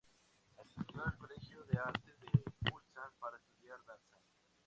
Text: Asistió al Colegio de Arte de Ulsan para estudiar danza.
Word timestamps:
Asistió 0.57 1.05
al 1.05 1.15
Colegio 1.15 1.63
de 1.65 1.77
Arte 1.77 2.15
de 2.21 2.71
Ulsan 2.73 3.11
para 3.19 3.37
estudiar 3.37 3.77
danza. 3.85 4.17